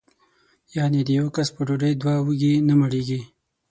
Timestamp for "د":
1.03-1.09